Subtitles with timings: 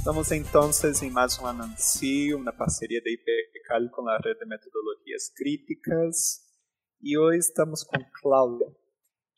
[0.00, 5.28] Estamos entonces em mais um anuncio, uma parceria da IPCAL com a Rede de Metodologias
[5.36, 6.40] Críticas.
[7.02, 8.66] E hoje estamos com Cláudia.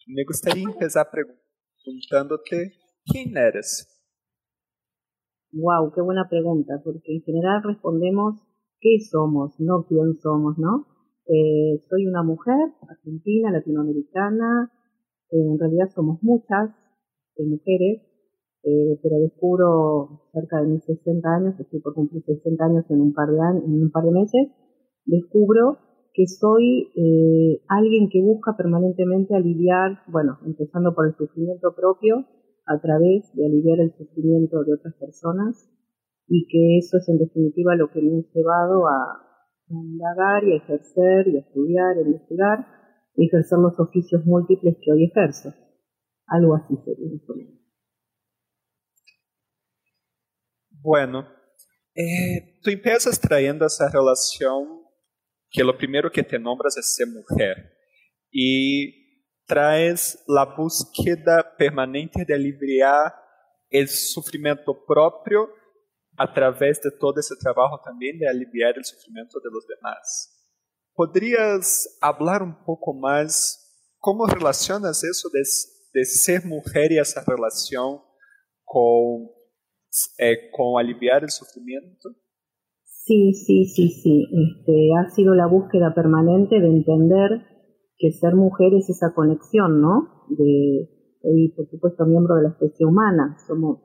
[0.06, 2.78] Me gostaria de começar perguntando-te
[3.10, 3.88] quem eres.
[5.52, 8.36] Wow, qué buena pregunta, porque en general respondemos
[8.78, 10.86] qué somos, no quién somos, ¿no?
[11.26, 14.70] Eh, soy una mujer argentina, latinoamericana,
[15.28, 16.70] eh, en realidad somos muchas
[17.34, 18.11] eh, mujeres,
[18.64, 23.12] eh, pero descubro cerca de mis 60 años, estoy por cumplir 60 años en un
[23.12, 24.48] par de, años, en un par de meses,
[25.04, 25.78] descubro
[26.14, 32.26] que soy eh, alguien que busca permanentemente aliviar, bueno, empezando por el sufrimiento propio,
[32.66, 35.68] a través de aliviar el sufrimiento de otras personas,
[36.28, 39.28] y que eso es en definitiva lo que me ha llevado a,
[39.68, 42.66] indagar y a ejercer y a estudiar, a investigar
[43.16, 45.54] y ejercer los oficios múltiples que hoy ejerzo.
[46.26, 47.08] Algo así sería.
[50.82, 51.28] Bueno,
[51.96, 54.82] eh, tu empiezas trayendo essa relação
[55.48, 57.72] que o primeiro que te nombras é ser mulher
[58.34, 58.92] e
[59.46, 63.14] traz a búsqueda permanente de aliviar
[63.72, 65.48] o sofrimento próprio
[66.18, 70.30] através de todo esse trabalho também de aliviar o sofrimento de los demás.
[70.96, 73.56] ¿Podrías falar um pouco mais
[74.00, 75.42] como relacionas isso de,
[75.94, 78.02] de ser mulher e essa relação
[78.64, 79.41] com
[80.18, 82.10] eh, con aliviar el sufrimiento?
[82.84, 84.28] Sí, sí, sí, sí.
[84.30, 87.46] Este, ha sido la búsqueda permanente de entender
[87.98, 90.24] que ser mujer es esa conexión, ¿no?
[90.28, 90.88] De,
[91.24, 93.80] y por supuesto miembro de la especie humana, somos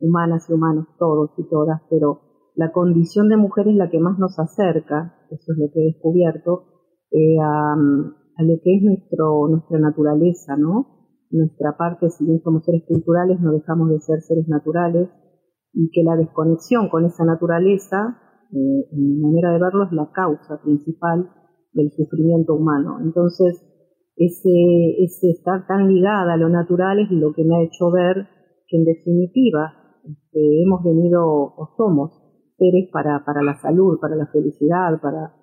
[0.00, 2.20] humanas y humanos todos y todas, pero
[2.54, 5.92] la condición de mujer es la que más nos acerca, eso es lo que he
[5.92, 6.64] descubierto,
[7.10, 11.20] eh, a, a, lo que es nuestro, nuestra naturaleza, ¿no?
[11.30, 15.08] Nuestra parte, si bien somos seres culturales, no dejamos de ser seres naturales,
[15.72, 18.18] y que la desconexión con esa naturaleza,
[18.52, 21.30] eh, en mi manera de verlo, es la causa principal
[21.72, 22.98] del sufrimiento humano.
[23.02, 23.64] Entonces,
[24.16, 28.26] ese, ese estar tan ligada a lo natural es lo que me ha hecho ver
[28.66, 29.72] que en definitiva
[30.04, 32.12] este, hemos venido o somos
[32.56, 35.34] seres para, para la salud, para la felicidad, para,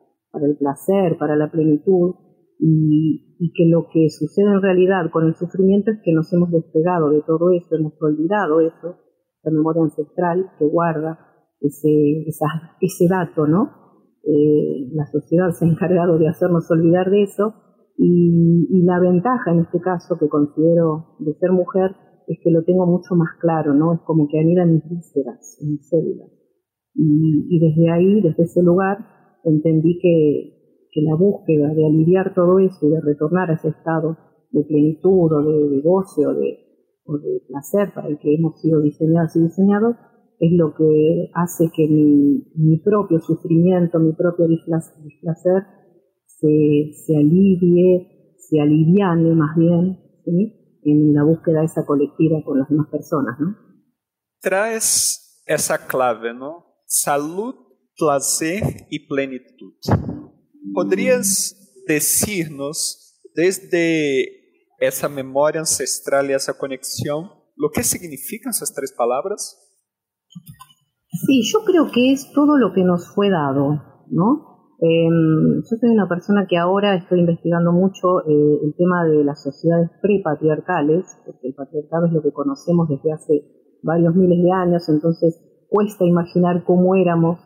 [0.46, 2.16] el placer, para la plenitud,
[2.59, 6.52] y, y, que lo que sucede en realidad con el sufrimiento es que nos hemos
[6.52, 8.97] despegado de todo eso, hemos olvidado eso,
[9.46, 11.20] la memoria ancestral que guarda
[11.62, 12.26] ese,
[12.82, 13.86] ese dato, ¿no?
[14.24, 17.54] Eh, la sociedad se ha encargado de hacernos olvidar de eso
[17.98, 21.96] y, y, la ventaja en este caso que considero de ser mujer
[22.28, 23.94] es que lo tengo mucho más claro, ¿no?
[23.94, 26.30] Es como que anida mis vísceras, mis células.
[26.96, 28.98] Y, y, desde ahí, desde ese lugar,
[29.44, 34.18] entendí que, que, la búsqueda de aliviar todo eso y de retornar a ese estado
[34.52, 36.65] de plenitud o de, de goce o de,
[37.06, 39.96] o de placer para el que hemos sido diseñados y diseñados,
[40.40, 45.64] es lo que hace que mi, mi propio sufrimiento, mi propio displacer
[46.26, 50.80] se, se alivie, se aliviane más bien, ¿sí?
[50.84, 53.40] en la búsqueda de esa colectiva con las demás personas.
[53.40, 53.56] ¿no?
[54.42, 56.66] Traes esa clave, ¿no?
[56.86, 57.56] Salud,
[57.98, 59.74] placer y plenitud.
[60.74, 64.45] ¿Podrías decirnos desde
[64.80, 69.42] essa memória ancestral e essa conexão, lo que significan essas três palavras?
[71.26, 73.80] Sí, yo creo que es todo lo que nos fue dado,
[74.12, 74.56] ¿no?
[74.82, 75.08] Eh,
[75.64, 79.90] yo soy una persona que ahora estoy investigando mucho eh, el tema de las sociedades
[80.02, 83.42] prepatriarcales, porque el patriarcado es lo que conocemos desde hace
[83.82, 85.40] varios miles de años, entonces
[85.70, 87.40] cuesta imaginar cómo éramos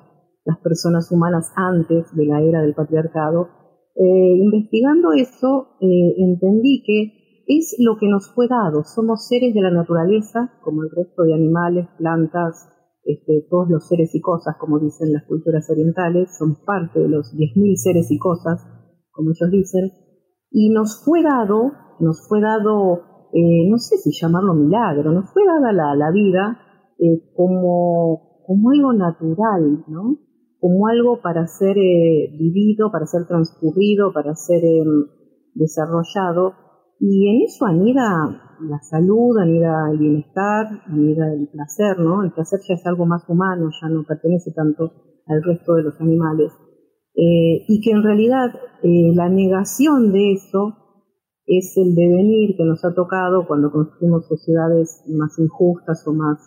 [0.46, 3.50] las personas humanas antes de la era del patriarcado.
[3.96, 7.19] Eh, investigando eso, eh, entendí que
[7.50, 8.84] es lo que nos fue dado.
[8.84, 12.70] Somos seres de la naturaleza, como el resto de animales, plantas,
[13.04, 17.34] este, todos los seres y cosas, como dicen las culturas orientales, somos parte de los
[17.34, 18.62] 10.000 seres y cosas,
[19.10, 19.92] como ellos dicen,
[20.52, 23.02] y nos fue dado, nos fue dado,
[23.34, 26.60] eh, no sé si llamarlo milagro, nos fue dada la, la vida
[27.00, 30.20] eh, como, como algo natural, ¿no?
[30.60, 35.06] Como algo para ser eh, vivido, para ser transcurrido, para ser em,
[35.56, 36.69] desarrollado,
[37.00, 42.24] y en eso anida la salud, anida el bienestar, anida el placer, ¿no?
[42.24, 44.92] El placer ya es algo más humano, ya no pertenece tanto
[45.26, 46.52] al resto de los animales.
[47.16, 48.54] Eh, y que en realidad
[48.84, 50.76] eh, la negación de eso
[51.46, 56.38] es el devenir que nos ha tocado cuando construimos sociedades más injustas o más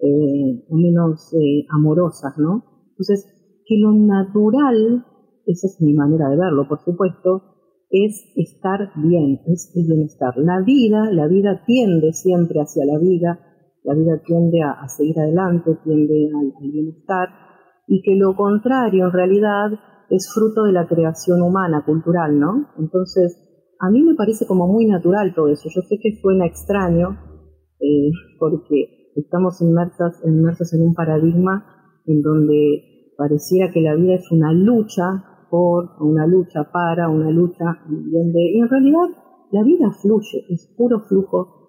[0.00, 1.32] eh, o menos
[1.70, 2.64] amorosas, ¿no?
[2.90, 3.24] Entonces,
[3.66, 5.06] que lo natural,
[5.46, 7.51] esa es mi manera de verlo, por supuesto,
[7.92, 10.32] es estar bien, es el bienestar.
[10.38, 13.38] La vida, la vida tiende siempre hacia la vida,
[13.84, 17.28] la vida tiende a, seguir adelante, tiende al, bienestar,
[17.86, 19.72] y que lo contrario en realidad
[20.08, 22.70] es fruto de la creación humana, cultural, ¿no?
[22.78, 23.36] Entonces,
[23.78, 25.68] a mí me parece como muy natural todo eso.
[25.68, 27.18] Yo sé que suena extraño,
[27.78, 31.66] eh, porque estamos inmersas, inmersos en un paradigma
[32.06, 37.84] en donde pareciera que la vida es una lucha por, una lucha para, una lucha
[37.86, 38.40] bien de...
[38.40, 39.06] Y en realidad
[39.50, 41.68] la vida fluye, es puro flujo,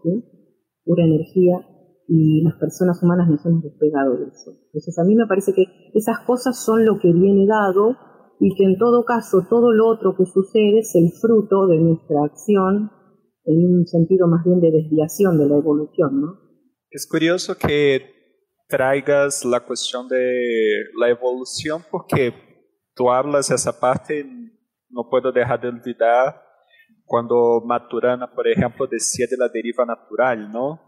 [0.86, 1.60] pura energía,
[2.08, 4.52] y las personas humanas nos hemos despegado de eso.
[4.68, 7.98] Entonces a mí me parece que esas cosas son lo que viene dado
[8.40, 12.24] y que en todo caso todo lo otro que sucede es el fruto de nuestra
[12.24, 12.90] acción
[13.44, 16.40] en un sentido más bien de desviación de la evolución, ¿no?
[16.90, 18.02] Es curioso que
[18.68, 22.34] traigas la cuestión de la evolución porque
[22.96, 24.26] tú hablas esa parte,
[24.90, 26.44] no puedo dejar de olvidar
[27.06, 30.82] cuando Maturana, por ejemplo, decía de la deriva natural, ¿no?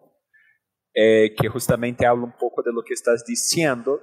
[0.93, 4.01] Eh, que justamente habla un poco de lo que estás diciendo.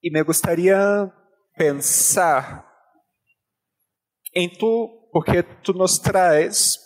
[0.00, 1.12] Y me gustaría
[1.56, 2.64] pensar
[4.32, 6.80] en tú, porque tú nos traes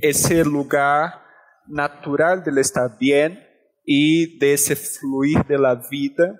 [0.00, 1.22] ese lugar
[1.66, 3.44] natural del estar bien
[3.84, 6.38] y de ese fluir de la vida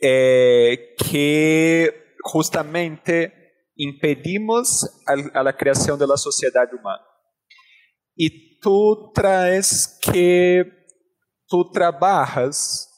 [0.00, 3.32] eh, que justamente
[3.76, 7.04] impedimos a, la creación de la sociedad humana.
[8.16, 10.64] Y tú traes que
[11.46, 12.90] tú trabajas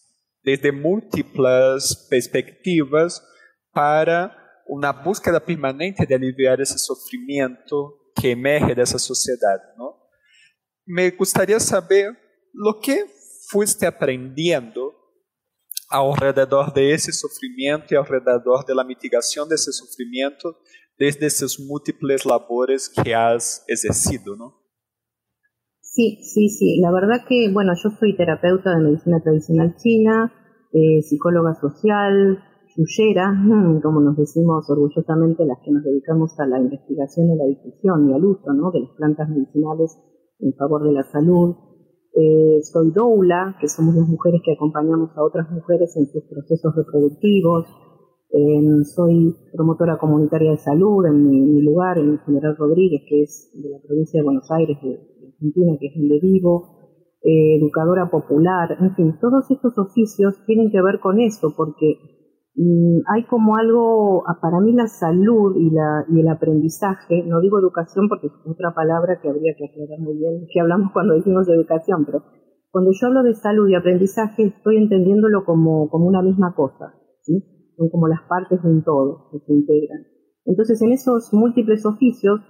[0.42, 3.20] desde múltiples perspectivas
[3.72, 9.60] para una búsqueda permanente de aliviar ese sufrimiento que emerge de esa sociedad.
[9.76, 10.08] ¿no?
[10.84, 12.16] Me gustaría saber
[12.52, 13.06] lo que
[13.48, 13.86] fuiste
[15.88, 20.58] aprendiendo alrededor de ese sufrimiento y alrededor de la mitigación de ese sufrimiento
[20.98, 24.54] desde esos múltiples labores que has ejercido, ¿no?
[25.80, 26.80] Sí, sí, sí.
[26.80, 30.32] La verdad que, bueno, yo soy terapeuta de medicina tradicional china,
[30.72, 32.38] eh, psicóloga social,
[32.76, 33.32] yuyera,
[33.82, 38.14] como nos decimos orgullosamente las que nos dedicamos a la investigación y la difusión y
[38.14, 38.70] al uso ¿no?
[38.72, 39.96] de las plantas medicinales
[40.38, 41.56] en favor de la salud,
[42.18, 46.74] eh, soy doula, que somos las mujeres que acompañamos a otras mujeres en sus procesos
[46.74, 47.66] reproductivos.
[48.30, 53.68] Eh, soy promotora comunitaria de salud en mi, lugar, en General Rodríguez, que es de
[53.68, 56.72] la provincia de Buenos Aires, de, Argentina, que es donde vivo.
[57.22, 62.15] Eh, educadora popular, en fin, todos estos oficios tienen que ver con eso, porque
[63.12, 67.58] hay como algo, ah, para mí la salud y, la, y el aprendizaje, no digo
[67.58, 71.46] educación porque es otra palabra que habría que aclarar muy bien, que hablamos cuando decimos
[71.48, 72.22] educación, pero
[72.70, 77.44] cuando yo hablo de salud y aprendizaje estoy entendiéndolo como, como una misma cosa, ¿sí?
[77.76, 80.06] son como las partes de un todo que se integran.
[80.46, 82.40] Entonces en esos múltiples oficios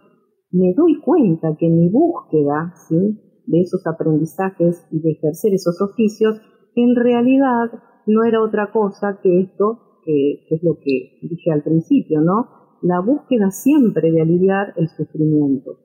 [0.52, 3.42] me doy cuenta que mi búsqueda ¿sí?
[3.46, 6.40] de esos aprendizajes y de ejercer esos oficios
[6.76, 7.72] en realidad
[8.06, 12.46] no era otra cosa que esto que, es lo que dije al principio, ¿no?
[12.82, 15.80] La búsqueda siempre de aliviar el sufrimiento.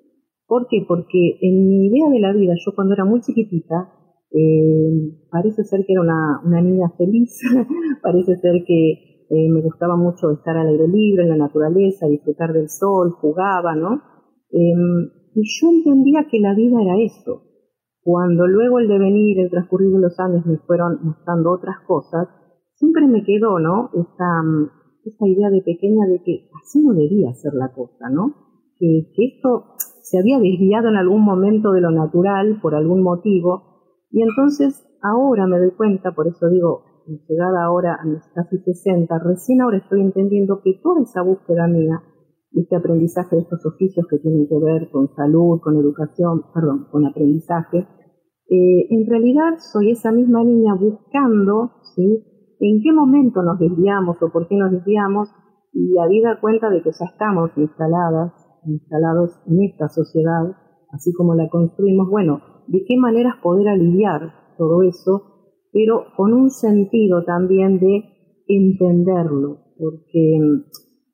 [0.46, 0.86] ¿Por qué?
[0.88, 3.92] Porque en mi idea de la vida, yo cuando era muy chiquitita,
[4.32, 7.40] eh, parece ser que era una, niña feliz,
[8.04, 8.92] parece ser que
[9.30, 13.76] eh, me gustaba mucho estar al aire libre, en la naturaleza, disfrutar del sol, jugaba,
[13.76, 14.02] ¿no?
[14.52, 17.44] Em, y yo entendía que la vida era eso.
[18.04, 22.28] Cuando luego el devenir, el transcurrir de los años me fueron mostrando otras cosas,
[22.82, 23.92] siempre me quedó, ¿no?
[23.94, 24.66] Mm,
[25.06, 28.34] esa idea de pequeña de que así no debía ser la cosa, ¿no?
[28.78, 34.24] Que, esto se había desviado en algún momento de lo natural por algún motivo y
[34.24, 36.84] entonces ahora me doy cuenta, por eso digo,
[37.30, 42.02] llegada ahora a mis casi 60, recién ahora estoy entendiendo que toda esa búsqueda mía,
[42.52, 47.06] este aprendizaje de estos oficios que tienen que ver con salud, con educación, perdón, con
[47.06, 47.88] aprendizaje,
[48.50, 52.31] eh, en realidad soy esa misma niña buscando, ¿sí?
[52.62, 55.30] En qué momento nos desviamos o por qué nos desviamos
[55.74, 58.34] y habida cuenta de que ya estamos instaladas,
[58.66, 60.56] instalados en esta sociedad,
[60.92, 65.24] así como la construimos, bueno, de qué maneras poder aliviar todo eso,
[65.74, 68.04] pero con un sentido también de
[68.48, 70.40] entenderlo, porque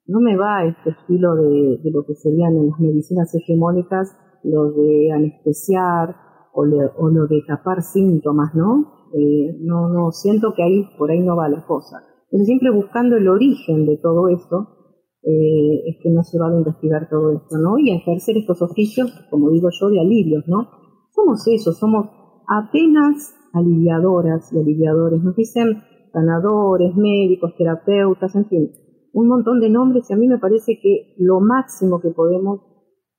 [0.07, 5.11] no me va este estilo de, lo que serían en las medicinas hegemónicas, lo de
[5.13, 6.15] anestesiar
[6.53, 8.96] o, lo de tapar síntomas, ¿no?
[9.13, 12.03] Eh, no, no, siento que ahí por ahí no va la cosa.
[12.25, 14.77] Entonces siempre buscando el origen de todo esto,
[15.23, 17.77] eh, es que no se va a investigar todo esto, ¿no?
[17.77, 20.69] Y a ejercer estos oficios, como digo yo, de alivios, ¿no?
[21.11, 22.07] Somos eso, somos
[22.47, 25.21] apenas aliviadoras y aliviadores.
[25.23, 25.83] Nos dicen
[26.13, 28.71] sanadores, médicos, terapeutas, en fin,
[29.13, 32.61] un montón de nombres y a mí me parece que lo máximo que podemos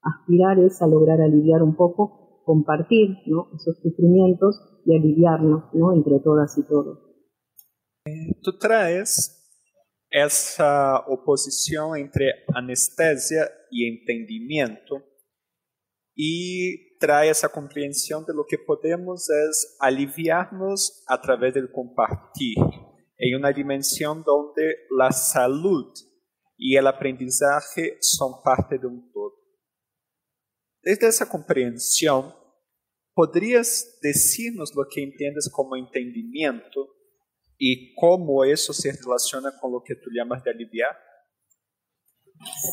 [0.02, 2.17] aspirar es a lograr aliviar un poco,
[2.48, 3.18] compartir
[3.54, 5.92] esos sufrimientos y aliviarnos ¿no?
[5.92, 6.98] entre todas y todos.
[8.42, 9.34] Tú traes
[10.08, 15.04] esa oposición entre anestesia y entendimiento
[16.14, 22.56] y trae esa comprensión de lo que podemos es aliviarnos a través del compartir
[23.18, 25.92] en una dimensión donde la salud
[26.56, 29.38] y el aprendizaje son parte de un todo.
[30.88, 32.33] Desde esa comprensión,
[33.12, 36.87] ¿podrías decirnos lo que entiendes como entendimiento
[37.59, 40.97] y cómo eso se relaciona con lo que tú llamas de aliviar?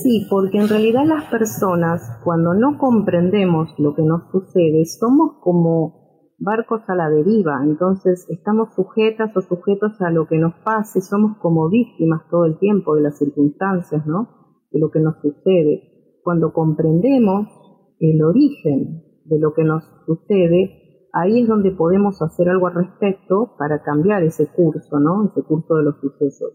[0.02, 6.32] Sí, porque en realidad las personas, cuando no comprendemos lo que nos sucede, somos como
[6.38, 11.38] barcos a la deriva, entonces estamos sujetas o sujetos a lo que nos pase, somos
[11.40, 14.64] como víctimas todo el tiempo de las circunstancias, ¿no?
[14.72, 16.22] De lo que nos sucede.
[16.24, 17.65] Cuando comprendemos
[18.00, 23.56] el origen de lo que nos sucede, ahí es donde podemos hacer algo al respecto
[23.58, 25.26] para cambiar ese curso, ¿no?
[25.26, 26.54] Ese curso de los sucesos.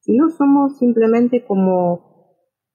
[0.00, 2.10] Si no somos simplemente como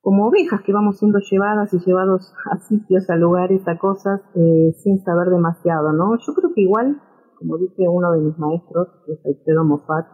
[0.05, 4.71] como ovejas que vamos siendo llevadas y llevados a sitios, a lugares, a cosas, eh,
[4.83, 6.15] sin saber demasiado, ¿no?
[6.19, 7.01] Yo creo que igual,
[7.39, 10.05] como dice uno de mis maestros, que es Alfredo Moffat,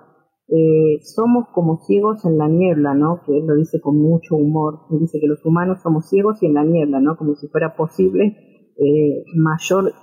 [0.51, 3.21] eh, somos como ciegos en la niebla, ¿no?
[3.25, 4.81] Que él lo dice con mucho humor.
[4.91, 7.15] Él dice que los humanos somos ciegos y en la niebla, ¿no?
[7.15, 9.93] Como si fuera posible eh, mayor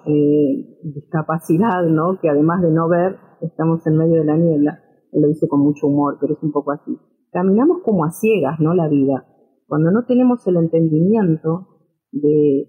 [0.83, 2.19] discapacidad, ¿no?
[2.21, 4.81] Que además de no ver, estamos en medio de la niebla.
[5.13, 6.97] Él lo dice con mucho humor, pero es un poco así.
[7.31, 8.75] Caminamos como a ciegas, ¿no?
[8.75, 9.25] La vida
[9.69, 11.69] cuando no tenemos el entendimiento
[12.11, 12.67] de,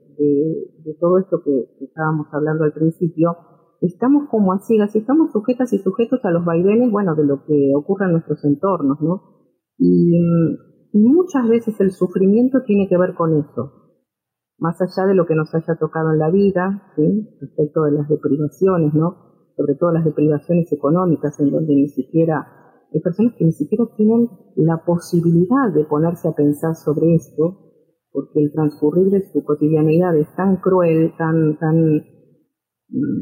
[0.99, 3.37] todo esto que, estábamos hablando al principio,
[3.81, 7.71] estamos como así, así estamos sujetas y sujetos a los vaivenes, bueno, de lo que
[7.75, 9.21] ocurre en nuestros entornos, ¿no?
[9.77, 10.19] Y,
[10.91, 13.73] muchas veces el sufrimiento tiene que ver con eso,
[14.57, 16.91] más allá de lo que nos haya tocado en la vida,
[17.39, 19.51] respecto de las deprivaciones, ¿no?
[19.55, 22.59] Sobre todo las deprivaciones económicas, en donde ni siquiera
[22.91, 27.69] hay personas que ni siquiera tienen la posibilidad de ponerse a pensar sobre esto,
[28.11, 32.01] porque el transcurrir de su cotidianidad es tan cruel, tan, tan mm,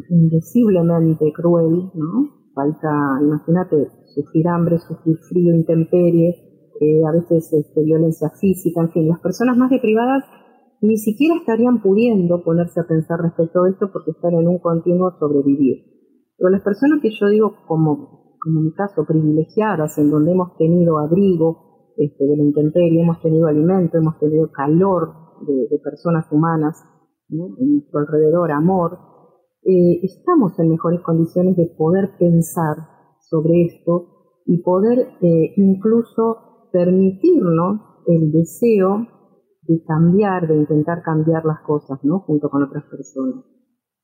[0.10, 2.30] indeciblemente cruel, ¿no?
[2.54, 6.36] Falta, imagínate, sufrir hambre, sufrir frío, intemperie,
[6.80, 10.24] eh, a veces este, violencia física, en fin, las personas más deprivadas
[10.82, 15.12] ni siquiera estarían pudiendo ponerse a pensar respecto a esto porque están en un continuo
[15.20, 15.84] sobrevivir.
[16.38, 21.00] Pero las personas que yo digo como en mi caso, privilegiadas, en donde hemos tenido
[21.00, 25.14] abrigo este, de la intemperie, hemos tenido alimento, hemos tenido calor
[25.46, 26.76] de, personas humanas
[27.30, 28.98] en nuestro alrededor, amor,
[29.68, 32.78] eh, estamos en mejores condiciones de poder pensar
[33.20, 39.06] sobre esto y poder eh, incluso permitirnos el deseo
[39.64, 42.20] de cambiar, de intentar cambiar las cosas, ¿no?
[42.22, 43.44] Junto con otras personas.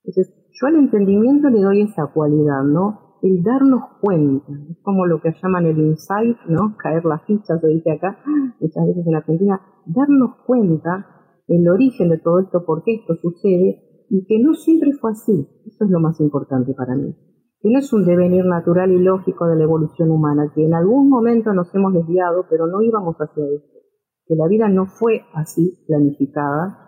[0.03, 3.03] Entonces, yo al entendimiento le doy esa cualidad, ¿no?
[3.24, 6.75] el darnos cuenta, es como lo que llaman el insight, ¿no?
[6.84, 8.20] Caer la ficha, se dice acá,
[8.60, 11.08] muchas veces en Argentina, darnos cuenta
[11.48, 15.48] el origen de todo esto, por qué esto sucede, y que no siempre fue así.
[15.65, 17.15] Eso es lo más importante para mí.
[17.60, 21.10] Que no es un devenir natural y lógico de la evolución humana, que en algún
[21.10, 23.79] momento nos hemos desviado, pero no íbamos hacia esto.
[24.25, 26.83] Que la vida no fue así planificada,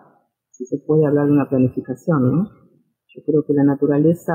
[0.51, 2.49] si se puede hablar de una planificación, ¿no?
[3.15, 4.33] Yo creo que la naturaleza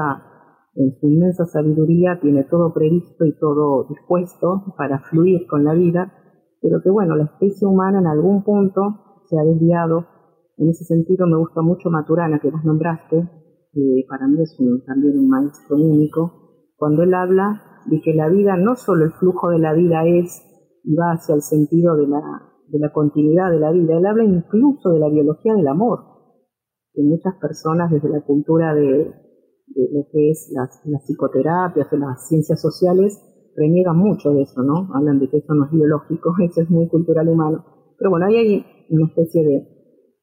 [0.75, 6.12] en su inmensa sabiduría tiene todo previsto y todo dispuesto para fluir con la vida,
[6.60, 10.06] pero que bueno, la especie humana en algún punto se ha desviado.
[10.60, 13.16] En ese sentido me gusta mucho Maturana, que vos nombraste,
[13.72, 18.58] que para mí es también un maestro único, cuando él habla de que la vida,
[18.58, 20.44] no solo el flujo de la vida es
[20.84, 22.20] y va hacia el sentido de la,
[22.68, 26.00] de la continuidad de la vida, él habla incluso de la biología del amor,
[26.92, 31.96] que muchas personas desde la cultura de, de lo que es las, las, psicoterapias o
[31.96, 33.18] las ciencias sociales,
[33.56, 34.90] reniegan mucho de eso, ¿no?
[34.94, 37.64] Hablan de que eso no es biológico, eso es muy cultural humano.
[37.96, 39.79] Pero bueno, ahí hay una especie de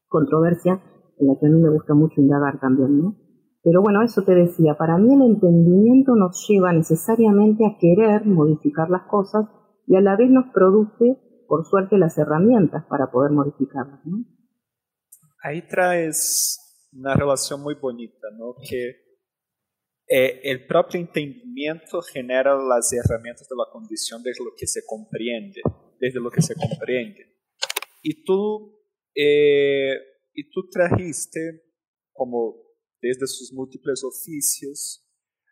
[0.07, 0.81] controversia
[1.19, 3.15] en la que a mí me gusta mucho indagar también, ¿no?
[3.63, 8.89] Pero bueno, eso te decía, para mí el entendimiento nos lleva necesariamente a querer modificar
[8.89, 9.45] las cosas
[9.87, 14.23] y a la vez nos produce, por suerte, las herramientas para poder modificarlas, ¿no?
[15.43, 18.55] Ahí traes una relación muy bonita, ¿no?
[18.69, 19.07] Que
[20.09, 25.61] eh, el propio entendimiento genera las herramientas de la condición desde lo que se comprende,
[25.99, 27.35] desde lo que se comprende.
[28.01, 28.76] Y tú,
[29.17, 29.99] eh,
[30.33, 31.63] y tú trajiste,
[32.13, 32.55] como
[33.01, 35.03] desde sus múltiples oficios,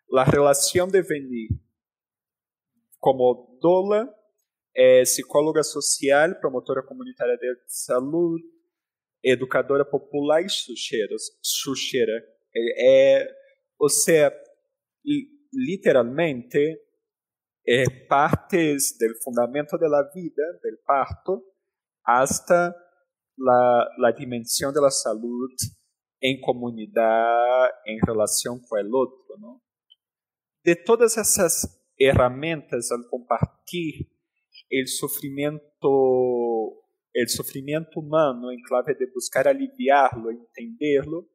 [0.07, 1.49] la relación de venir
[2.99, 4.15] como Dola,
[4.75, 8.39] eh, psicóloga social, promotora comunitária de salud,
[9.23, 11.15] educadora popular e xuxeira.
[12.77, 13.27] É,
[13.79, 14.31] ou seja,
[15.51, 16.79] literalmente,
[17.67, 21.43] é, partes do fundamento da vida, do parto,
[22.03, 22.75] hasta
[23.37, 25.71] la, la dimensão da saúde
[26.21, 29.37] em comunidade, em relação com o outro.
[29.39, 29.61] ¿no?
[30.63, 34.05] De todas essas ferramentas ao compartilhar
[34.71, 36.81] o sofrimento
[37.15, 41.29] el sufrimiento humano en clave de buscar aliviarlo, entenderlo,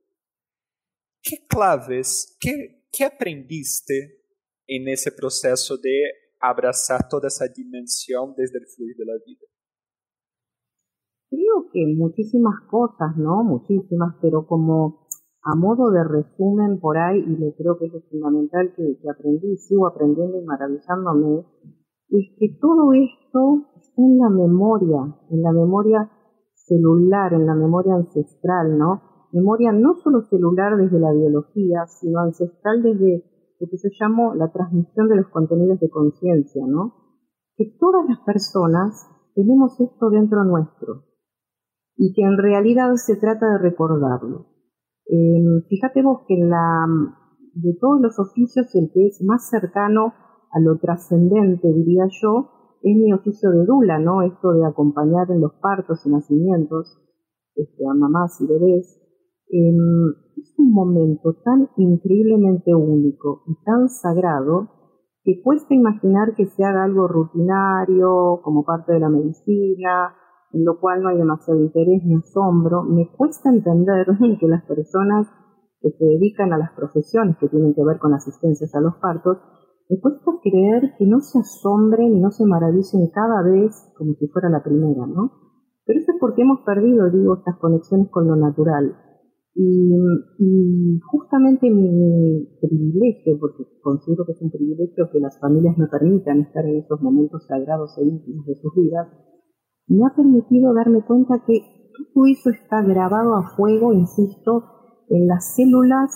[1.23, 4.21] ¿qué claves, qué, qué aprendiste
[4.67, 6.03] en ese proceso de
[6.39, 9.47] abrazar toda esa dimensión desde el fluir de la vida?
[11.31, 13.45] Creo que muchísimas cosas, ¿no?
[13.45, 15.07] Muchísimas, pero como
[15.45, 19.57] a modo de resumen por ahí, y le creo que es fundamental que, que aprendí
[19.57, 21.45] sigo aprendiendo y maravillándome,
[22.09, 26.11] es que todo esto está en la memoria, en la memoria
[26.55, 29.29] celular, en la memoria ancestral, ¿no?
[29.33, 33.25] Memoria no solo celular desde la biología, sino ancestral desde
[33.61, 36.93] lo que se llamó la transmisión de los contenidos de conciencia, ¿no?
[37.55, 39.07] Que todas las personas
[39.37, 41.10] tenemos esto dentro nuestro
[42.01, 44.47] y que en realidad se trata de recordarlo.
[45.05, 46.87] Eh, fíjate vos que la,
[47.53, 50.15] de todos los oficios el que es más cercano
[50.51, 54.23] a lo trascendente, diría yo, es mi oficio de dula, ¿no?
[54.23, 56.97] Esto de acompañar en los partos y nacimientos
[57.55, 58.99] este, a mamás y bebés.
[59.51, 59.77] Em,
[60.39, 64.71] es un momento tan increíblemente único y tan sagrado
[65.23, 70.15] que cuesta imaginar que se haga algo rutinario, como parte de la medicina,
[70.53, 72.83] en lo cual no hay demasiado interés ni asombro.
[72.83, 74.07] Me cuesta entender
[74.41, 75.27] que las personas
[75.81, 79.39] que se dedican a las profesiones que tienen que ver con asistencias a los partos
[79.89, 84.29] me cuesta creer que no se asombren y no se maravillen cada vez como si
[84.29, 85.33] fuera la primera, ¿no?
[85.85, 88.95] Pero eso es porque hemos perdido, digo, estas conexiones con lo natural.
[89.57, 96.43] Y, justamente mi privilegio, porque considero que es un privilegio que las familias me permitan
[96.43, 99.09] estar en esos momentos sagrados e íntimos de sus vidas,
[99.91, 104.65] me ha permitido darme cuenta que todo eso está grabado a fuego, insisto,
[105.09, 106.11] en las células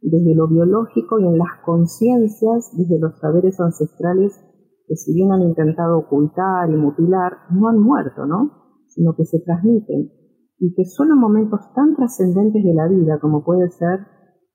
[0.00, 4.40] desde lo biológico y en las conciencias, desde los saberes ancestrales
[4.86, 8.50] que si bien han intentado ocultar y mutilar, no han muerto, ¿no?
[8.88, 10.10] Sino que se transmiten
[10.58, 14.00] y que solo en momentos tan trascendentes de la vida como puede ser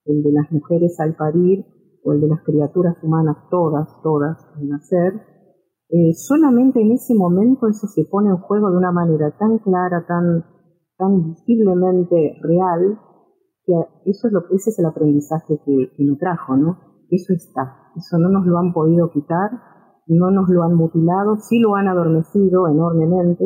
[0.06, 1.66] el de las mujeres al parir
[2.04, 5.35] o el de las criaturas humanas todas, todas al nacer,
[5.90, 10.06] eh, solamente en ese momento eso se pone en juego de una manera tan clara,
[10.08, 10.46] tan,
[10.98, 13.00] tan visiblemente real,
[14.06, 16.78] eso es lo, ese es el aprendizaje que, me trajo, ¿no?
[17.10, 19.52] Eso está, eso no nos lo han podido quitar,
[20.08, 23.44] no nos lo han mutilado, sí lo han adormecido enormemente.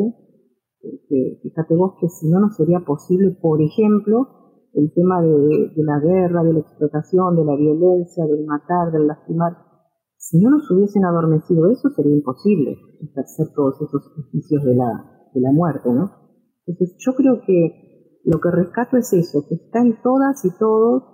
[1.42, 4.28] fíjate vos que si no, no sería posible, por ejemplo,
[4.74, 9.69] el tema de, la guerra, de la explotación, de la violencia, del matar, del lastimar.
[10.20, 15.40] Si no nos hubiesen adormecido eso, sería imposible ejercer todos esos oficios de la, de
[15.40, 16.12] la muerte, ¿no?
[16.66, 21.04] Entonces yo creo que lo que rescato es eso, que está en todas y todos,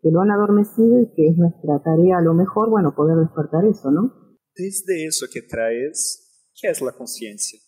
[0.00, 3.64] que lo han adormecido y que es nuestra tarea a lo mejor, bueno, poder despertar
[3.64, 4.38] eso, ¿no?
[4.54, 7.58] Desde eso que traes, ¿qué es la conciencia?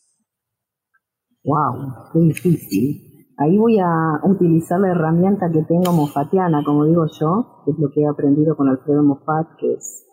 [1.42, 3.26] Wow, qué difícil.
[3.36, 7.90] Ahí voy a utilizar la herramienta que tengo mofatiana, como digo yo, que es lo
[7.90, 10.03] que he aprendido con Alfredo Moffat, que es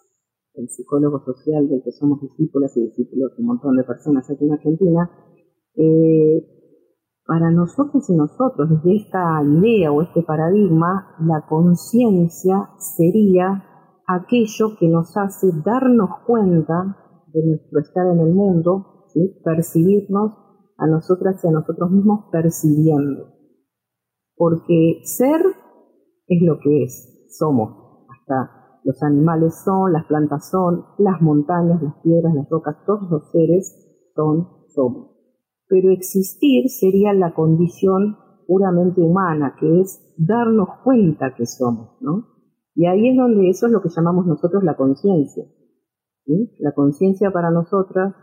[0.55, 4.45] el psicólogo social del que somos discípulos y discípulos de un montón de personas aquí
[4.45, 5.09] en Argentina.
[5.75, 6.61] Eh,
[7.25, 13.63] para nosotros y nosotros, desde esta idea o este paradigma, la conciencia sería
[14.07, 19.05] aquello que nos hace darnos cuenta de nuestro estar en el mundo,
[19.43, 20.33] percibirnos
[20.77, 23.27] a nosotras y a nosotros mismos percibiendo.
[24.35, 25.41] Porque ser
[26.27, 31.95] es lo que es, somos, hasta los animales son, las plantas son, las montañas, las
[32.01, 35.11] piedras, las rocas, todos los seres son, somos.
[35.67, 38.17] Pero existir sería la condición
[38.47, 42.27] puramente humana, que es darnos cuenta que somos, ¿no?
[42.75, 45.45] Y ahí es donde eso es lo que llamamos nosotros la conciencia.
[46.59, 48.15] La conciencia para nosotras,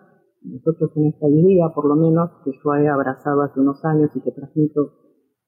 [0.42, 4.20] nosotros en esta idea, por lo menos, que yo he abrazado hace unos años y
[4.20, 4.92] que transmito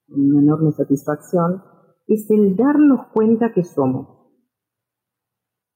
[0.09, 1.63] una enorme satisfacción,
[2.07, 4.20] es el darnos cuenta que somos.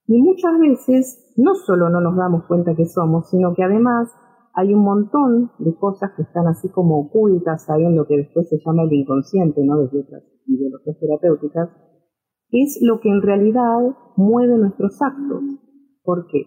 [0.07, 4.13] Y muchas veces no solo no nos damos cuenta que somos, sino que además
[4.55, 8.49] hay un montón de cosas que están así como ocultas ahí en lo que después
[8.49, 9.79] se llama el inconsciente, ¿no?
[9.79, 11.71] Desde otras ideologías terapéuticas,
[12.51, 15.43] es lo que en realidad mueve nuestros actos.
[16.05, 16.45] ¿Por qué?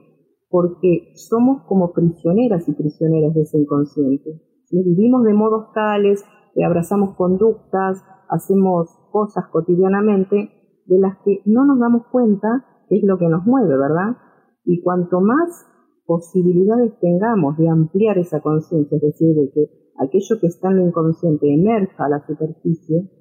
[0.50, 4.42] Porque somos como prisioneras y prisioneras de ese inconsciente.
[4.72, 6.24] Vivimos de modos tales,
[6.64, 10.50] abrazamos conductas, hacemos cosas cotidianamente
[10.86, 14.18] de las que no nos damos cuenta que es lo que nos mueve, ¿verdad?
[14.64, 15.66] Y cuanto más
[16.06, 19.70] posibilidades tengamos de ampliar esa conciencia, es decir, de que
[20.00, 23.12] aquello que está en lo inconsciente emerja a la superficie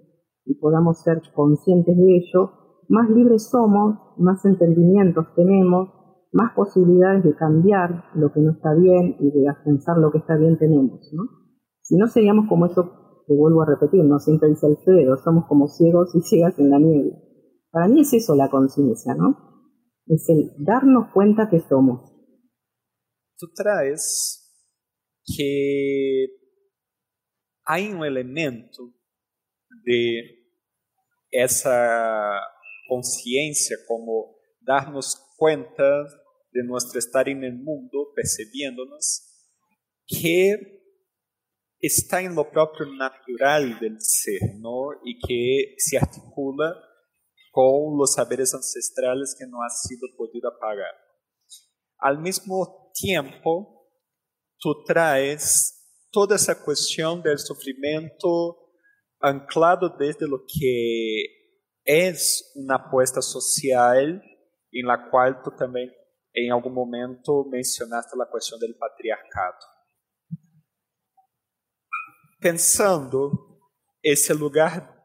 [0.45, 2.51] y podamos ser conscientes de ello,
[2.89, 5.89] más libres somos, más entendimientos tenemos,
[6.33, 10.37] más posibilidades de cambiar lo que no está bien y de afianzar lo que está
[10.37, 11.25] bien tenemos, ¿no?
[11.81, 15.67] Si no seríamos como eso que vuelvo a repetir, no siempre dice Alfredo, somos como
[15.67, 17.17] ciegos y ciegas en la niebla.
[17.71, 19.56] Para mí es eso la conciencia, ¿no?
[20.07, 22.13] Es el darnos cuenta que somos.
[23.39, 24.43] Tú traes
[25.25, 26.27] que
[27.65, 28.95] hay un elemento
[29.85, 30.47] de
[31.31, 32.41] esa
[32.89, 36.05] conciencia como darnos cuenta
[36.53, 39.27] de nuestro estar en el mundo, percibiéndonos,
[40.07, 40.77] que
[41.81, 44.89] está en lo propio natural del ser, ¿no?
[45.05, 46.75] Y que se articula
[47.57, 50.93] con los saberes ancestrales que no han sido podido apagar.
[51.97, 53.89] Al mismo tiempo,
[54.59, 58.75] tú traes toda esa cuestión del sufrimiento
[59.21, 61.25] anclado desde lo que
[61.83, 64.23] es una apuesta social
[64.71, 65.91] en la cual tú también
[66.35, 69.57] en algún momento mencionaste la cuestión del patriarcado.
[72.39, 73.63] Pensando
[74.03, 74.96] ese lugar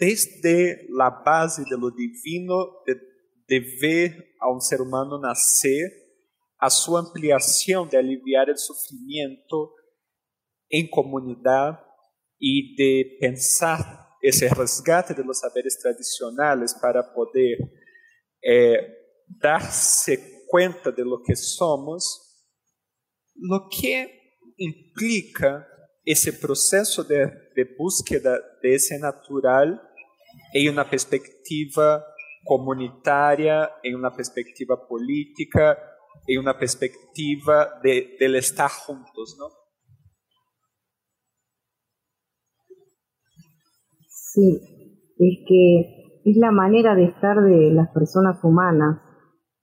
[0.00, 2.96] desde la base de lo divino, de,
[3.46, 5.92] de ver a un ser humano nacer,
[6.58, 9.74] a su ampliación de aliviar el sufrimiento
[10.70, 11.80] en comunidad
[12.38, 13.78] y de pensar
[14.22, 17.58] ese resgate de los saberes tradicionales para poder
[18.42, 18.78] eh,
[19.26, 22.46] darse cuenta de lo que somos,
[23.34, 25.66] lo que implica
[26.04, 29.89] ese proceso de, de búsqueda de ese natural
[30.52, 32.04] en una perspectiva
[32.44, 35.78] comunitaria, en una perspectiva política,
[36.26, 39.46] en una perspectiva de, del estar juntos, ¿no?
[44.08, 44.60] Sí,
[45.18, 49.00] es que es la manera de estar de las personas humanas.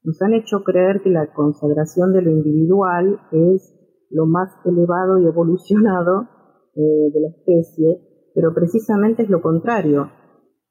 [0.03, 3.73] Nos han hecho creer que la consagración de lo individual es
[4.09, 6.29] lo más elevado y evolucionado
[6.75, 10.11] eh, de la especie, pero precisamente es lo contrario.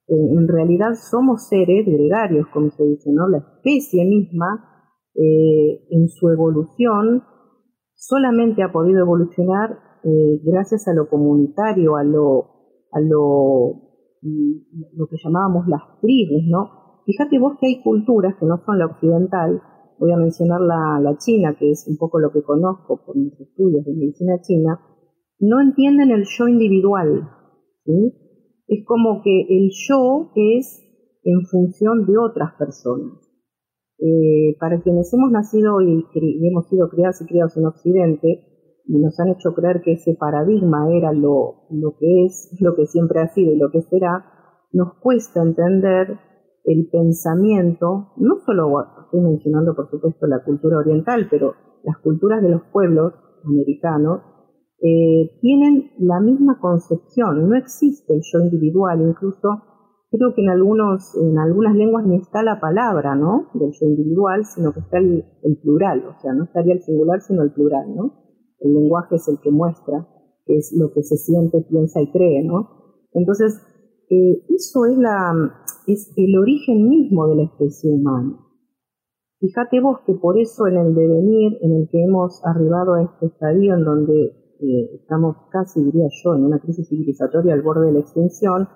[0.08, 3.28] Eh, en realidad somos seres gregarios, como se dice, ¿no?
[3.28, 7.22] La especie misma, eh, en su evolución,
[7.94, 9.84] solamente ha podido evolucionar
[10.44, 12.44] gracias a lo comunitario, a lo,
[12.92, 13.86] a lo
[14.22, 17.02] lo que llamábamos las tribus, ¿no?
[17.04, 19.62] Fíjate vos que hay culturas que no son la occidental,
[19.98, 23.38] voy a mencionar la, la china, que es un poco lo que conozco por mis
[23.40, 24.80] estudios de medicina china,
[25.38, 27.28] no entienden el yo individual,
[27.84, 28.12] ¿sí?
[28.68, 30.82] Es como que el yo es
[31.22, 33.26] en función de otras personas.
[33.98, 38.46] Eh, para quienes hemos nacido y, y, hemos sido criados y criados en Occidente,
[38.84, 42.86] y nos han hecho creer que ese paradigma era lo, lo que es, lo que
[42.86, 44.24] siempre ha sido y lo que será,
[44.72, 46.18] nos cuesta entender
[46.64, 52.50] el pensamiento, no solo estoy mencionando por supuesto la cultura oriental, pero las culturas de
[52.50, 54.20] los pueblos americanos
[54.78, 59.62] eh, tienen la misma concepción, no existe el yo individual, incluso
[60.10, 63.48] creo que en algunos, en algunas lenguas ni está la palabra, ¿no?
[63.54, 65.24] del yo individual, sino que está el,
[65.62, 68.12] plural, o sea, no estaría el singular sino el plural, ¿no?
[68.60, 70.06] El lenguaje es el que muestra,
[70.44, 72.68] que es lo que se siente, piensa y cree, ¿no?
[73.12, 73.60] Entonces,
[74.10, 75.32] eh, eso es, la,
[75.86, 78.38] es el origen mismo de la especie humana.
[79.40, 83.26] Fíjate vos que por eso en el devenir en el que hemos arribado a este
[83.26, 87.92] estadio en donde eh, estamos casi, diría yo, en una crisis civilizatoria al borde de
[87.92, 88.68] la extinción,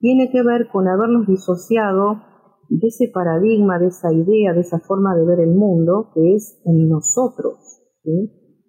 [0.00, 2.20] tiene que ver con habernos disociado
[2.68, 6.60] de ese paradigma, de esa idea, de esa forma de ver el mundo que es
[6.64, 7.82] en nosotros.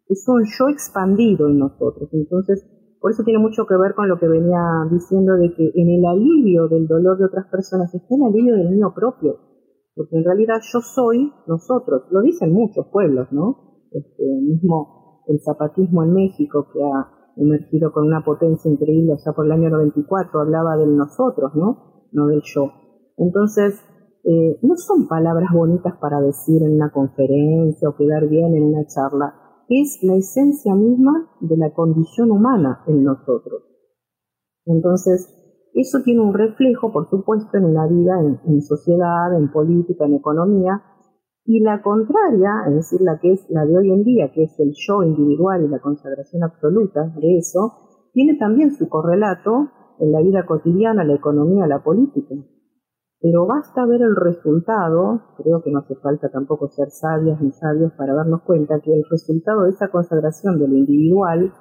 [0.07, 2.09] Es un yo expandido en nosotros.
[2.13, 2.65] Entonces,
[3.01, 6.05] por eso tiene mucho que ver con lo que venía diciendo de que en el
[6.05, 9.37] alivio del dolor de otras personas está el alivio del mío propio.
[9.95, 12.03] Porque en realidad yo soy nosotros.
[12.11, 13.87] Lo dicen muchos pueblos, ¿no?
[13.91, 19.45] Este, mismo el zapatismo en México, que ha emergido con una potencia increíble allá por
[19.45, 22.07] el año 94, hablaba del nosotros, ¿no?
[22.11, 22.71] No del yo.
[23.17, 23.81] Entonces,
[24.23, 28.85] eh, no son palabras bonitas para decir en una conferencia o quedar bien en una
[28.87, 29.35] charla,
[29.69, 33.63] es la esencia misma de la condición humana en nosotros.
[34.65, 35.31] Entonces,
[35.75, 40.81] eso tiene un reflejo, por supuesto, en una vida, en, sociedad, en política, en economía,
[41.45, 44.59] y la contraria, es decir, la que es la de hoy en día, que es
[44.59, 47.73] el yo individual y la consagración absoluta de eso,
[48.13, 52.33] tiene también su correlato en la vida cotidiana, la economía, la política.
[53.21, 57.93] Pero basta ver el resultado, creo que no hace falta tampoco ser sabias ni sabios
[57.93, 61.53] para darnos cuenta que el resultado de esa consagración de lo individual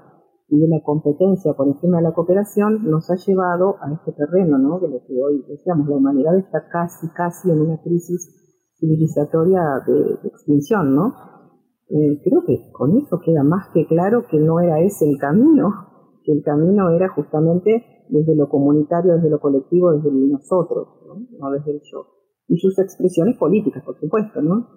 [0.49, 4.59] y de la competencia por encima de la cooperación nos ha llevado a este terreno,
[4.59, 4.79] ¿no?
[4.81, 8.44] De lo que hoy decíamos, la humanidad está casi, casi en una crisis
[8.85, 11.15] civilizatoria de, extinción, ¿no?
[11.89, 16.19] Eh, creo que con eso queda más que claro que no era ese el camino,
[16.25, 21.51] que el camino era justamente desde lo comunitario, desde lo colectivo, desde nosotros, ¿no?
[21.51, 22.07] desde el yo.
[22.49, 24.69] Y sus expresiones políticas, por supuesto, ¿no?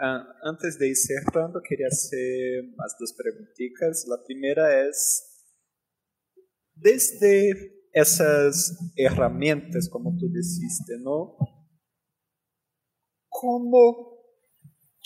[0.00, 4.06] Ah, antes de ir cerrando, quería hacer más dos preguntitas.
[4.08, 5.44] La primera es,
[6.74, 11.36] desde esas herramientas, como tú dijiste, ¿no?
[13.40, 14.18] ¿Cómo,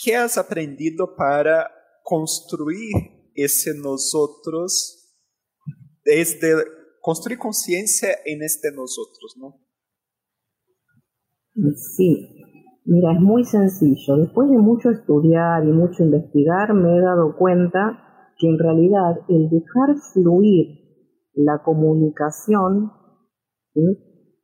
[0.02, 1.70] qué has aprendido para
[2.02, 2.92] construir
[3.34, 5.14] ese nosotros
[6.02, 6.54] desde
[7.02, 9.60] construir conciencia en este nosotros, ¿no?
[11.96, 12.42] Sí,
[12.86, 14.16] mira, es muy sencillo.
[14.16, 19.50] Después de mucho estudiar y mucho investigar, me he dado cuenta que en realidad el
[19.50, 20.78] dejar fluir
[21.34, 22.92] la comunicación,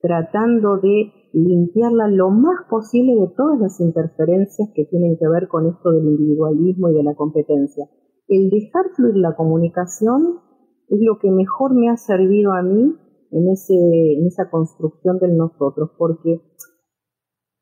[0.00, 5.66] tratando de limpiarla lo más posible de todas las interferencias que tienen que ver con
[5.66, 7.86] esto del individualismo y de la competencia.
[8.28, 10.40] El dejar fluir la comunicación
[10.88, 12.94] es lo que mejor me ha servido a mí
[13.30, 16.40] en, ese, en esa construcción del nosotros, porque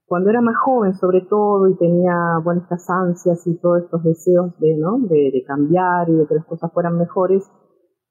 [0.07, 4.57] cuando era más joven sobre todo y tenía bueno, estas ansias y todos estos deseos
[4.61, 4.99] de, ¿no?
[5.01, 7.43] de, cambiar y de que las cosas fueran mejores,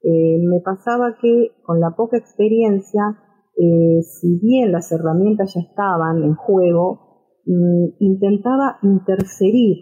[0.02, 3.18] eh, me pasaba que con la poca experiencia,
[3.58, 9.78] eh, si bien las herramientas ya estaban en juego, mm, intentaba interferir.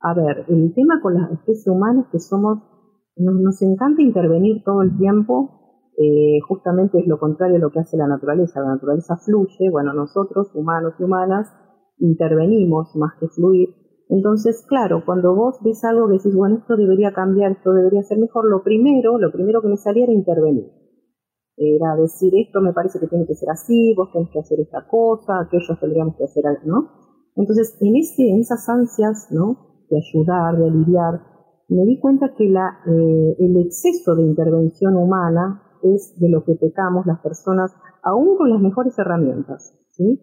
[0.00, 2.58] A ver, el tema con las especies humanas que somos
[3.16, 7.96] nos, encanta intervenir todo el tiempo, eh, justamente es lo contrario a lo que hace
[7.96, 8.60] la naturaleza.
[8.60, 11.52] La naturaleza fluye, bueno, nosotros, humanos y humanas,
[11.98, 13.68] intervenimos más que fluir.
[14.08, 18.18] Entonces, claro, cuando vos ves algo que decís, bueno, esto debería cambiar, esto debería ser
[18.18, 20.81] mejor, lo primero, lo primero que me salía era intervenir.
[21.62, 24.86] Era decir, esto me parece que tiene que ser así, vos tenés que hacer esta
[24.86, 26.90] cosa, aquellos tendríamos que hacer algo, ¿no?
[27.36, 29.84] Entonces, en, este, en esas ansias, ¿no?
[29.88, 31.20] De ayudar, de aliviar,
[31.68, 36.54] me di cuenta que la, eh, el exceso de intervención humana es de lo que
[36.54, 37.72] pecamos las personas,
[38.02, 40.20] aún con las mejores herramientas, ¿sí?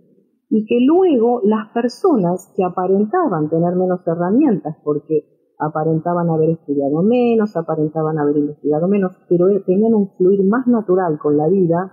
[0.50, 7.56] Y que luego las personas que aparentaban tener menos herramientas, porque aparentaban haber estudiado menos,
[7.56, 11.92] aparentaban haber investigado menos, pero tenían un fluir más natural con la vida,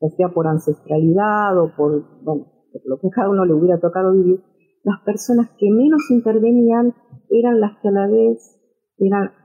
[0.00, 4.12] ya sea por ancestralidad o por, bueno, por lo que cada uno le hubiera tocado
[4.12, 4.40] vivir,
[4.84, 6.94] las personas que menos intervenían
[7.30, 8.52] eran las que a la vez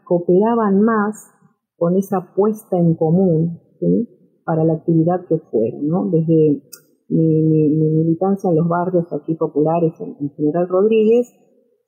[0.06, 1.32] cooperaban más
[1.78, 3.60] con esa puesta en común
[4.46, 6.10] para la actividad que fueron, ¿no?
[6.12, 6.62] Desde
[7.10, 11.34] mi, militancia en los barrios aquí populares en, General Rodríguez,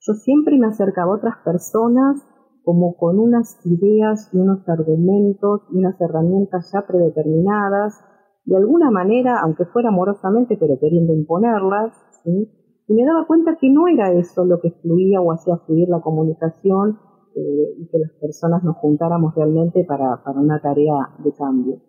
[0.05, 2.21] yo siempre me acercaba a otras personas
[2.63, 7.99] como con unas ideas y unos argumentos y unas herramientas ya predeterminadas,
[8.45, 11.93] de alguna manera, aunque fuera amorosamente, pero queriendo imponerlas,
[12.25, 16.01] y me daba cuenta que no era eso lo que fluía o hacía fluir la
[16.01, 16.99] comunicación,
[17.35, 21.81] eh, y que las personas nos juntáramos realmente para, para una tarea de cambio.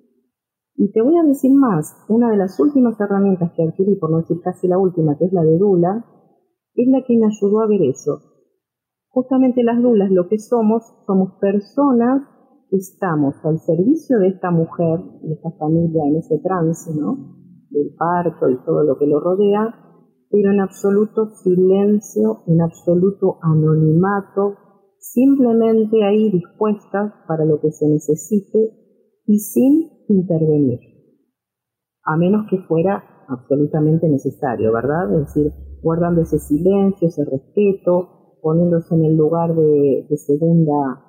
[0.77, 4.18] Y te voy a decir más, una de las últimas herramientas que adquirí, por no
[4.18, 6.05] decir casi la última, que es la de Dula,
[6.75, 8.21] es la que me ayudó a ver eso.
[9.09, 12.23] Justamente las Dulas lo que somos, somos personas
[12.69, 17.37] que estamos al servicio de esta mujer, de esta familia en ese trance, ¿no?
[17.71, 19.75] Del parto y todo lo que lo rodea,
[20.31, 24.57] pero en absoluto silencio, en absoluto anonimato,
[24.99, 28.59] simplemente ahí dispuestas para lo que se necesite
[29.27, 30.81] y sin intervenir,
[32.03, 35.13] a menos que fuera absolutamente necesario, ¿verdad?
[35.13, 35.53] Es decir,
[35.85, 41.05] guardando ese silencio, ese respeto, poniéndose en el lugar de, segunda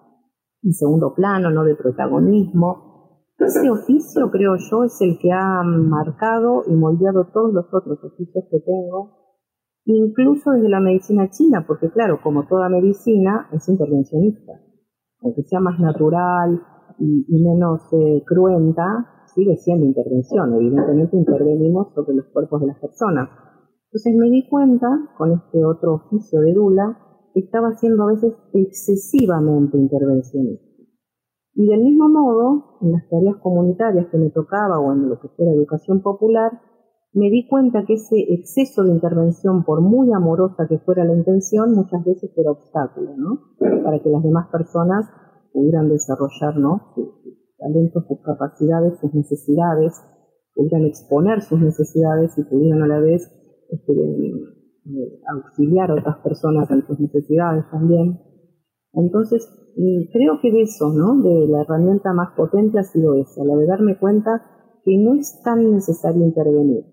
[0.61, 3.23] y segundo plano, no de protagonismo.
[3.39, 8.45] Ese oficio, creo yo, es el que ha marcado y moldeado todos los otros oficios
[8.51, 9.11] que tengo,
[9.85, 14.53] incluso desde la medicina china, porque claro, como toda medicina, es intervencionista.
[15.21, 16.61] Aunque sea más natural
[16.99, 20.53] y, menos eh, cruenta, sigue siendo intervención.
[20.53, 23.29] Evidentemente intervenimos sobre los cuerpos de las personas.
[23.95, 26.99] Entonces me di cuenta, con este otro oficio de Dula,
[27.33, 30.65] que estaba siendo a veces excesivamente intervencionista.
[31.53, 35.29] Y del mismo modo, en las tareas comunitarias que me tocaba o en lo que
[35.29, 36.59] fuera educación popular,
[37.13, 41.73] me di cuenta que ese exceso de intervención, por muy amorosa que fuera la intención,
[41.73, 43.39] muchas veces era obstáculo, ¿no?
[43.81, 45.05] Para que las demás personas
[45.53, 46.93] pudieran desarrollar, ¿no?
[47.57, 49.93] talentos, sus capacidades, sus necesidades,
[50.53, 53.31] pudieran exponer sus necesidades y pudieran a la vez
[53.69, 58.19] este, eh, auxiliar a otras personas en sus necesidades también.
[58.93, 59.47] Entonces,
[60.13, 61.21] creo que de eso, ¿no?
[61.21, 64.41] De la herramienta más potente ha sido esa, la de darme cuenta
[64.85, 66.85] que no es tan necesario intervenir,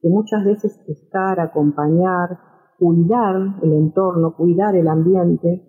[0.00, 2.38] que muchas veces estar, acompañar,
[2.78, 5.62] cuidar el entorno, cuidar el ambiente,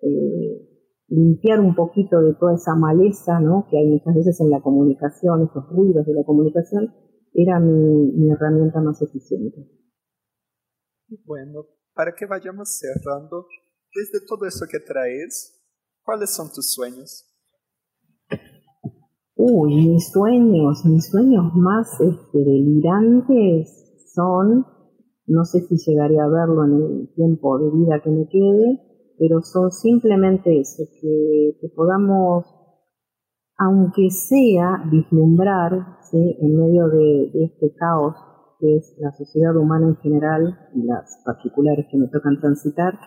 [0.00, 0.74] eh,
[1.08, 3.66] limpiar un poquito de toda esa maleza ¿no?
[3.70, 6.92] que hay muchas veces en la comunicación, esos ruidos de la comunicación,
[7.34, 9.68] era mi, herramienta más eficiente.
[11.24, 13.46] Bueno, para que vayamos cerrando,
[13.94, 15.60] desde todo eso que traes,
[16.02, 17.30] ¿cuáles son tus sueños?
[19.36, 24.66] Uy, mis sueños, mis sueños más este, delirantes son,
[25.26, 28.80] no sé si llegaré a verlo en el tiempo de vida que me quede,
[29.18, 32.46] pero son simplemente eso, que, podamos,
[33.58, 35.72] aunque sea, vislumbrar
[36.12, 38.14] en medio de, este caos
[38.58, 42.98] que es la sociedad humana en general y las particulares que me tocan transitar,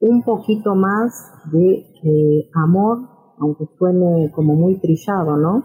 [0.00, 1.12] un poquito más
[1.52, 2.98] de eh, amor,
[3.38, 5.62] aunque suene como muy trillado, ¿no?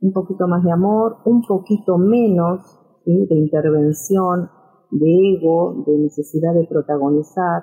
[0.00, 2.60] Un poquito más de amor, un poquito menos
[3.06, 4.50] de intervención,
[4.90, 7.62] de ego, de necesidad de protagonizar.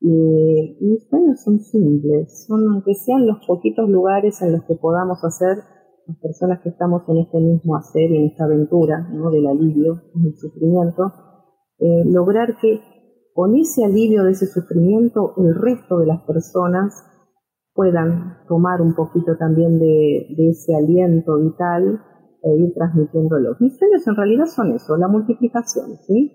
[0.00, 5.18] Y mis sueños son simples, son aunque sean los poquitos lugares en los que podamos
[5.24, 5.58] hacer
[6.08, 9.30] las personas que estamos en este mismo hacer en esta aventura ¿no?
[9.30, 11.12] del alivio, del sufrimiento,
[11.78, 12.80] eh, lograr que
[13.34, 16.94] con ese alivio de ese sufrimiento el resto de las personas
[17.74, 22.00] puedan tomar un poquito también de, de ese aliento vital
[22.42, 23.56] e ir transmitiéndolo.
[23.60, 26.32] Mis sueños en realidad son eso, la multiplicación, ¿sí?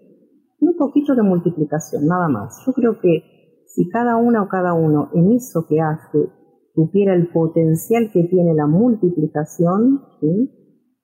[0.62, 2.64] Un poquito de multiplicación, nada más.
[2.66, 6.30] Yo creo que si cada una o cada uno en eso que hace
[6.74, 10.02] supiera el potencial que tiene la multiplicación,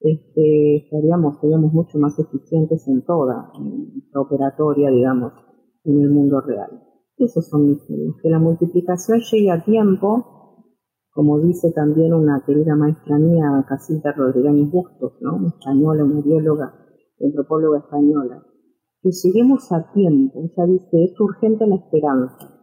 [0.00, 3.52] este, estaríamos, seríamos mucho más eficientes en toda
[4.12, 5.32] la operatoria, digamos,
[5.84, 6.82] en el mundo real.
[7.16, 10.64] Esos son mis sueños, que la multiplicación llegue a tiempo,
[11.12, 15.46] como dice también una querida maestra mía, Casilda Rodríguez Bustos, ¿no?
[15.46, 16.74] española, una bióloga,
[17.20, 18.42] antropóloga española,
[19.02, 22.58] que lleguemos a tiempo, ella dice, es urgente la esperanza,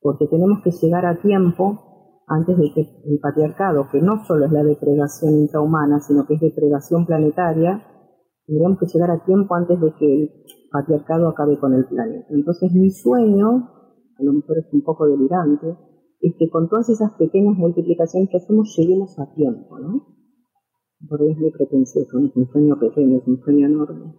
[0.00, 1.91] porque tenemos que llegar a tiempo
[2.32, 6.40] antes de que el patriarcado, que no solo es la depredación intrahumana, sino que es
[6.40, 7.84] depredación planetaria,
[8.46, 10.30] tendríamos que llegar a tiempo antes de que el
[10.70, 12.26] patriarcado acabe con el planeta.
[12.30, 13.68] Entonces mi sueño,
[14.18, 15.76] a lo mejor es un poco delirante,
[16.20, 20.06] es que con todas esas pequeñas multiplicaciones que hacemos lleguemos a tiempo, ¿no?
[21.08, 24.14] Porque es muy pretencioso, es un sueño pequeño, es un sueño enorme.